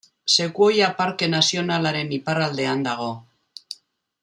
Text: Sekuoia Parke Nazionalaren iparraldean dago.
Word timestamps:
Sekuoia 0.35 0.87
Parke 1.01 1.27
Nazionalaren 1.33 2.11
iparraldean 2.19 2.83
dago. 2.91 3.13